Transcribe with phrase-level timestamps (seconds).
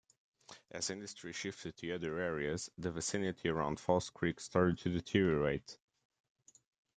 [0.71, 5.77] As industry shifted to other areas, the vicinity around False Creek started to deteriorate.